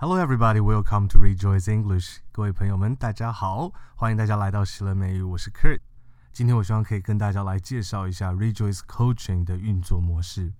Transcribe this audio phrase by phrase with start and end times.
[0.00, 0.60] Hello, everybody.
[0.60, 2.18] Welcome to Rejoice English.
[2.30, 5.22] 各位朋友们，大家好，欢迎大家来到喜乐美语。
[5.22, 5.80] 我是 Kurt。
[6.32, 10.52] 今天我希望可以跟大家来介绍一下 Rejoice Coaching 的运作模式。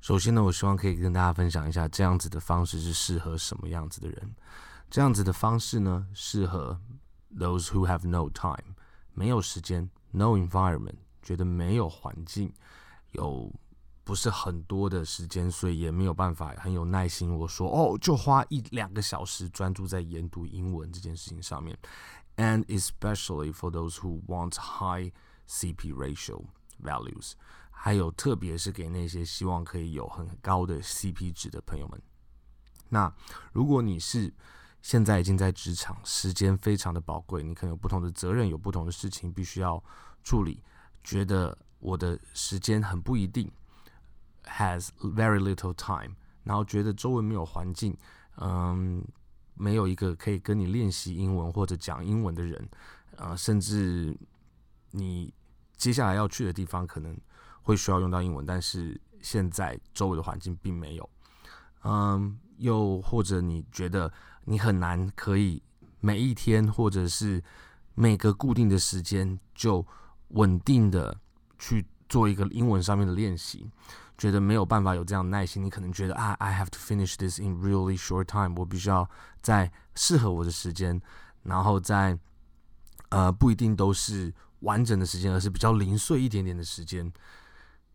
[0.00, 4.34] 首先呢，我希望可以跟大家分享一下这样子的方式是适合什么样子的人。
[4.90, 6.80] 这样子的方式呢，适合
[7.38, 8.74] those who have no time，
[9.14, 12.52] 没有时间，no environment，觉得没有环境。
[13.12, 13.52] 有
[14.04, 17.32] 不是很多的时间，所以也没有办法很有耐心。
[17.32, 21.78] 我说哦，就花一两个小时专注在研读英文这件事情上面。
[22.36, 25.12] And especially for those who want high
[25.48, 26.44] CP ratio
[26.82, 27.32] values，
[27.70, 32.00] 还有特别是给那些希望可以有很高的 CP 值的朋友们。
[32.88, 33.12] 那
[33.52, 34.32] 如果你是
[34.82, 39.82] 现在已经在职场，时间非常的宝贵，你可能有不同的责任，有不同的事情必须要
[40.24, 40.62] 处理，
[41.04, 41.56] 觉得。
[41.80, 43.50] 我的时间很不一定
[44.44, 47.96] ，has very little time，然后觉得周围没有环境，
[48.36, 49.02] 嗯，
[49.54, 52.68] 没有一个可以跟你练习英文或者讲英文的人，
[53.16, 54.14] 呃，甚至
[54.90, 55.32] 你
[55.76, 57.16] 接下来要去的地方可能
[57.62, 61.10] 会需要用到英文，但是现在周围的环境并没有，
[61.84, 64.12] 嗯，又或者你觉得
[64.44, 65.62] 你很难可以
[66.00, 67.42] 每一天或者是
[67.94, 69.86] 每个固定的时间就
[70.28, 71.18] 稳定的。
[71.60, 73.70] 去做一个英文上面的练习，
[74.18, 79.08] 觉得没有办法有这样的耐心，你可能觉得啊，I have to finish this in really short time，我必须要
[79.42, 81.00] 在适合我的时间，
[81.42, 82.18] 然后在
[83.10, 87.12] 呃不一定都是完整的时间，而是比较零碎一点点的时间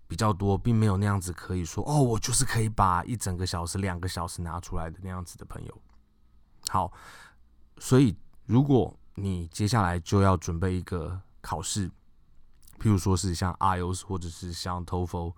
[0.08, 5.82] 比较多，并没有那样子可以说哦，我就是可以把一整个小时、两个小时拿出来的那样子的朋友。
[6.70, 6.94] 好，
[7.80, 11.92] 所以如果你接下来就要准备一个考试。
[12.80, 15.34] 譬如说是像 IELTS 或者是像 TOEFL，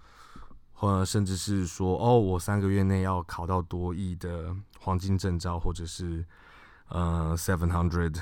[0.73, 6.25] 或者甚至是说哦，我三个月内要考到多益的黄金证照，或者是
[6.89, 8.19] 呃 Seven Hundred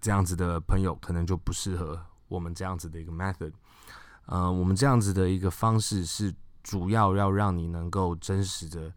[0.00, 3.52] 这样子的朋友，可能就不适合我们这样子的一个 method。
[4.26, 8.92] 呃，我们这样子的一个方式是主要要让你能够真实的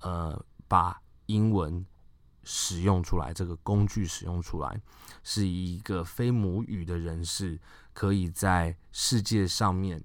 [0.00, 1.84] 呃把英文
[2.44, 4.80] 使用出来，这个工具使用出来，
[5.22, 7.58] 是以一个非母语的人士。
[7.95, 10.03] 可以在世界上面，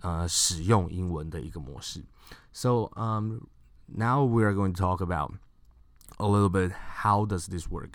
[0.00, 2.04] 呃，使用英文的一个模式。
[2.52, 3.40] So, um,
[3.86, 5.34] now we are going to talk about
[6.18, 6.72] a little bit
[7.02, 7.94] how does this work？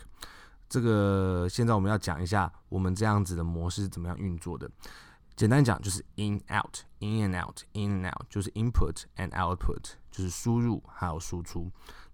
[0.67, 4.69] 这个现在我们要讲一下我们这样子的模式是怎么样运作的。
[5.35, 11.71] 简单讲就是 in out，in and out，in and out，就是 input and output，就是输入还有输出。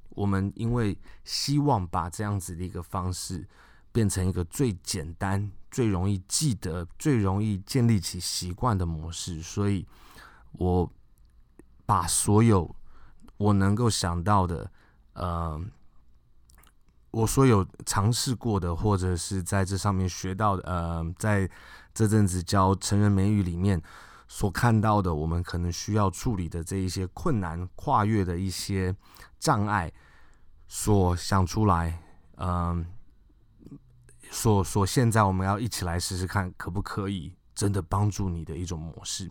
[0.09, 3.47] 我们因为希望把这样子的一个方式。
[3.93, 9.87] 变成一个最简单、最容易记得、最容易建立起习惯的模式，所以
[10.53, 10.91] 我
[11.84, 12.75] 把所有
[13.37, 14.71] 我能够想到的，
[15.15, 15.61] 呃，
[17.11, 21.50] 我所有尝试过的，或者是在这上面学到的，呃，在
[21.93, 23.83] 这阵子教成人美语里面
[24.29, 28.95] 所看到的，我们可能需要处理的这一些困难、跨越的一些
[29.41, 29.93] 障碍，
[30.69, 32.00] 所想出来，
[32.37, 32.87] 嗯、
[34.31, 39.31] 所所，现在我们要一起来试试看，可不可以真的帮助你的一种模式。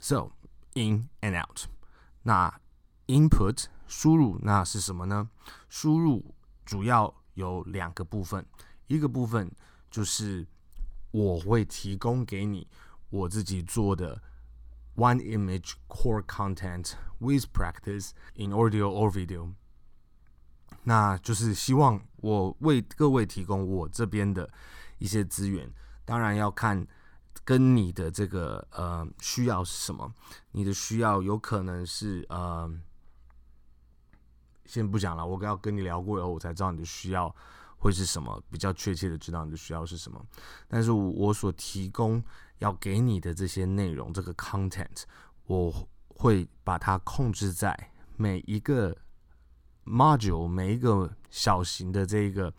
[0.00, 0.32] So
[0.74, 1.66] in and out，
[2.24, 2.60] 那
[3.06, 5.30] input 输入那是什么呢？
[5.68, 6.34] 输入
[6.66, 8.44] 主要有两个部分，
[8.88, 9.50] 一个部分
[9.90, 10.46] 就是
[11.12, 12.68] 我会提供给你
[13.08, 14.20] 我自己做的
[14.96, 19.54] one image core content with practice in audio or video。
[20.86, 24.48] 那就是希望我为各位提供我这边的
[24.98, 25.66] 一些资源，
[26.04, 26.86] 当然要看
[27.42, 30.12] 跟你的这个呃需要是什么。
[30.52, 32.70] 你的需要有可能是呃，
[34.66, 37.34] 先不讲了，我要跟你聊过以后，我才知道你的需要
[37.78, 40.22] 会是什么，比较确切的知道你的需要是什么。
[40.68, 42.22] 但是我所提供
[42.58, 45.04] 要给你的这些内容，这个 content，
[45.46, 48.94] 我会把它控制在每一个。
[49.86, 52.52] Module 每一个小型的这个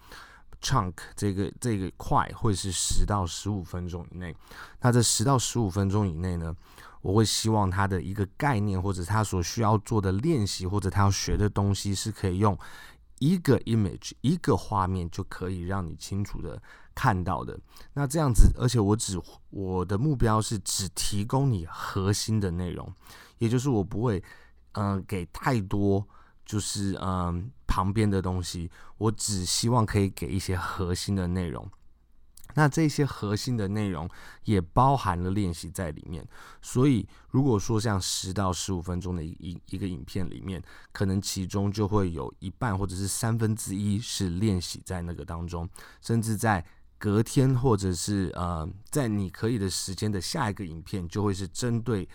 [0.61, 4.35] chunk 这个这个块会是十到十五分钟以内。
[4.81, 6.55] 那这十到十五分钟以内呢，
[7.01, 12.57] 我会希望他的一个概念或者他所需要做的练习或者他要学的东西是可以用
[13.19, 16.61] 一个 image 一个画面就可以让你清楚的
[16.93, 17.59] 看到的。
[17.93, 22.91] 那这样子，而且我只我的目标是只提供你核心的内容，
[23.37, 24.23] 也就是我不会
[24.73, 26.05] 嗯、给太多。
[26.45, 31.69] 就是嗯，旁边的东西，我只希望可以给一些核心的内容。
[32.57, 34.09] 那这些核心的内容
[34.45, 36.25] 也包含了练习在里面，
[36.61, 40.63] 所以如果说像十到十五分钟的一一个影片里面，
[40.93, 45.67] 可能其中就会有一半或者是三分之一是练习在那个当中，
[46.01, 46.63] 甚至在
[46.97, 52.07] 隔天或者是呃在你可以的时间的下一个影片，就会是针对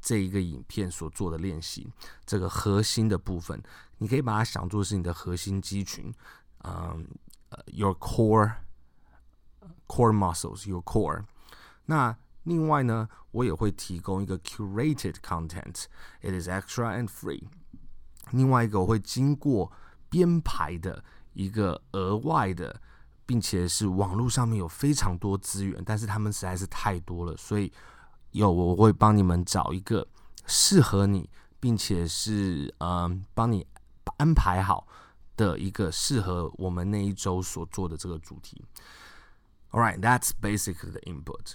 [0.00, 1.90] 这一个影片所做的练习，
[2.24, 3.62] 这个核心的部分，
[3.98, 6.12] 你可以把它想作是你的核心肌群，
[6.64, 7.06] 嗯，
[7.50, 8.52] 呃，your core。
[9.86, 11.24] Core muscles, your core。
[11.86, 15.86] 那另外呢，我也会提供一个 curated content.
[16.22, 17.42] It is extra and free。
[18.30, 19.72] 另外一个我会经过
[20.08, 22.80] 编排的一个额外的，
[23.26, 27.72] 并且是网络上面有非常多资源，但是他们实在是太多了，所以
[28.32, 30.06] 有我会帮你们找一个
[30.46, 31.28] 适合你，
[31.58, 33.66] 并且是嗯帮你
[34.18, 34.86] 安排好
[35.36, 38.62] 的一个适合我们那一周所做的这个主题。
[39.70, 41.54] All right, that's basically the input.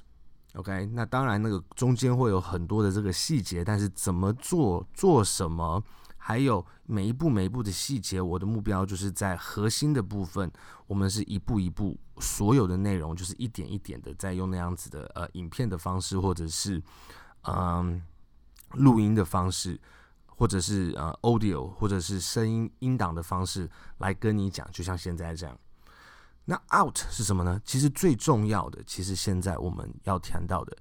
[0.54, 5.84] OK，那当然那个中间会有很多的这个细节，但是怎么做、做什么，
[6.28, 10.52] 还有每一步每一步的细节，我的目标就是在核心的部分，
[10.88, 16.82] 我们是一步一步，所有的内容就是一点一点的，在用那样子的呃影片的方式，或者是
[17.44, 18.02] 嗯
[18.72, 19.80] 录音的方式，
[20.26, 23.70] 或者是呃 audio，或者是声音音档的方式
[24.00, 25.56] 来跟你讲，就像现在这样。
[26.46, 27.62] 那 out 是什么呢？
[27.64, 30.76] 其实最重要的，其实现在我们要谈到的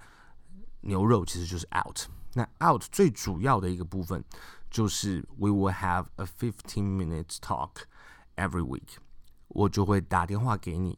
[0.80, 2.08] 牛肉其实就是 out。
[2.32, 4.24] 那 out 最主要的一个部分
[4.73, 7.83] 就是 we will have a fifteen minutes talk
[8.35, 8.97] every week。
[9.49, 10.97] 我就会打电话给你，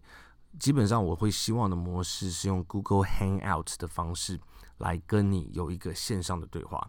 [0.59, 4.39] 基本上我会希望的模式是用 Google Hangout 的方式
[4.77, 6.85] 来跟你有一个线上的对话。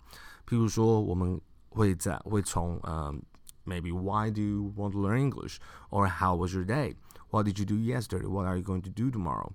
[0.47, 5.59] 譬如说，我们会在会从呃、um,，maybe why do you want to learn English
[5.91, 8.27] or how was your day？What did you do yesterday?
[8.27, 9.53] What are you going to do tomorrow?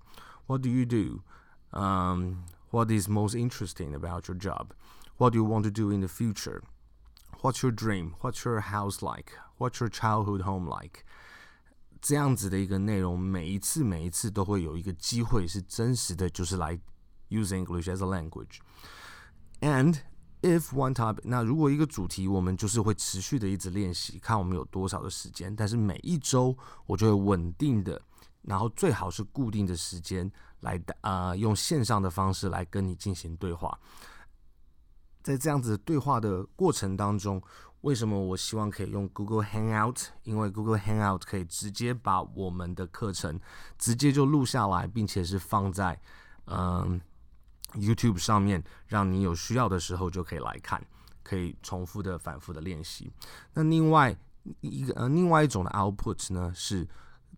[0.48, 1.22] What do you do?
[1.78, 4.74] Um, what is most interesting about your job?
[5.18, 6.64] What do you want to do in the future?
[7.43, 8.15] What's your dream?
[8.21, 9.33] What's your house like?
[9.59, 11.01] What's your childhood home like?
[12.01, 16.79] 这样子的一个内容，每一次每一次都会有一个机会是真实的，就是来
[17.29, 18.61] use English as a language.
[19.61, 19.99] And
[20.43, 25.55] If one topic，那如果一个主题，我们就是会持续的一直练习，看我们有多少的时间。
[25.55, 28.03] 但是每一周我就会稳定的，
[28.43, 30.29] 然后最好是固定的时间
[30.63, 33.79] 来、呃，用线上的方式来跟你进行对话。
[35.23, 37.43] 在这样子对话的过程当中，
[37.83, 40.07] 为什么我希望可以用 Google Hangout？
[40.25, 43.39] 因为 Google Hangout 可以直接把我们的课程
[43.79, 46.01] 直接就录下来，并且是放在
[46.47, 47.01] 嗯。
[47.75, 50.85] YouTube 上面，让你有需要的时候就可以来看，
[51.23, 53.11] 可以重复的、反复的练习。
[53.55, 54.15] 那另外
[54.61, 56.87] 一个呃，另外一种的 output 呢，是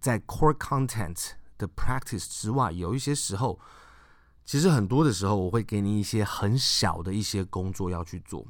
[0.00, 3.60] 在 core content 的 practice 之外，有一些时候，
[4.44, 8.44] 其实很多的时候，我会给你一些很小的一些工作要去做。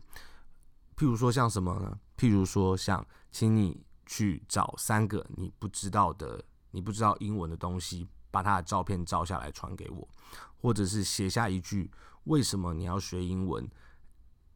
[0.96, 1.98] 譬如说像什么呢？
[2.16, 10.08] 譬如说像，请你去找三个你不知道的、你不知道英文的东西，把它的照片照下来传给我。
[10.56, 11.90] 或者是写下一句
[12.24, 13.68] 为什么你要学英文，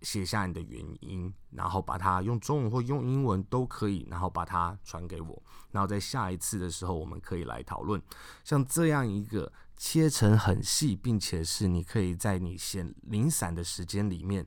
[0.03, 8.01] 写下你的原因，然后把它用中文或用英文都可以，然后把它传给我，然后在下一次的时候我们可以来讨论。
[8.43, 14.45] 像这样一个切成很细，并且是你可以在你闲零散的时间里面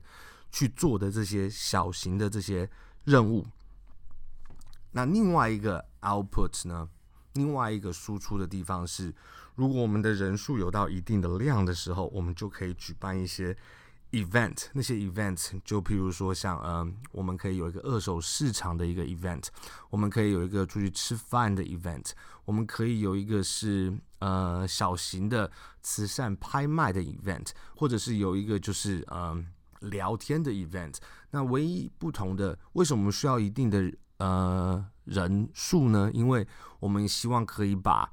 [0.50, 2.68] 去做的这些小型的这些
[3.04, 3.46] 任务。
[4.92, 6.86] 那另外一个 output 呢？
[7.32, 9.14] 另外一个输出的地方是，
[9.54, 13.56] 如果我们的人数有到一定的量的时候，我们就可以举办一些
[14.12, 14.68] event。
[14.72, 19.46] 那些 event 就譬如说像，嗯、我们可以有一个二手市场的一个 event，
[19.90, 22.10] 我们可以有一个出去吃饭的 event，
[22.44, 25.50] 我们可以有一个是呃小型的
[25.82, 29.46] 慈善拍卖的 event，或者是有一个就是嗯、
[29.80, 30.96] 聊天的 event。
[31.30, 36.10] 那唯一不同的，为什么我们需要一定的呃人数呢？
[36.12, 36.46] 因为
[36.78, 38.10] 我们希望可以把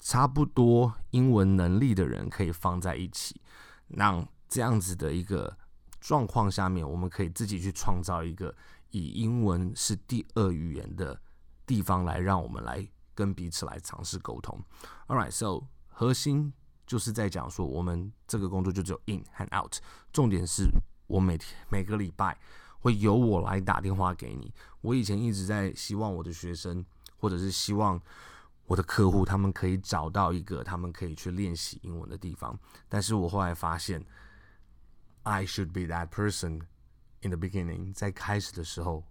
[0.00, 3.40] 差不多英文能力的人可以放在一起，
[3.88, 5.56] 让这样子的一个
[6.00, 8.54] 状况下面，我们可以自己去创造一个
[8.90, 11.18] 以英文是第二语言的
[11.64, 14.62] 地方，来让我们来跟彼此来尝试沟通。
[15.06, 16.52] All right, so 核心
[16.86, 19.76] 就是在讲说，我们这个工作就只有 in 和 out，
[20.12, 20.68] 重点是
[21.06, 22.36] 我每天每个礼拜
[22.80, 24.52] 会由我来打电话给你。
[24.80, 26.84] 我以前一直在希望我的学生。
[27.22, 28.00] 或者是希望
[28.64, 34.02] 我的客户他们可以找到一个他们可以去练习英文的地方，但是我后来发现
[35.23, 36.61] ，I should be that person
[37.21, 39.03] in the beginning，在开始的时候，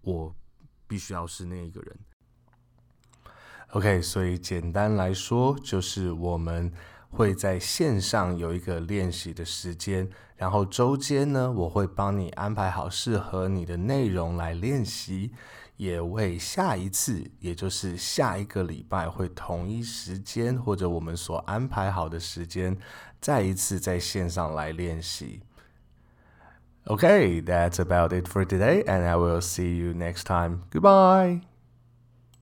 [0.00, 0.34] 我
[0.86, 1.98] 必须要是那一个人。
[3.68, 6.72] OK，所以简单来说，就是我们
[7.09, 15.31] 会在线上有一个练习的时间，然后周间呢，我会帮你安排好适合你的内容来练习，
[15.77, 22.77] 也为下一次，也就是下一个礼拜会同一时间或者我们所安排好的时间，
[23.19, 25.41] 再一次在线上来练习。
[26.85, 30.61] OK，that's about it for today，and I will see you next time.
[30.71, 31.56] Goodbye.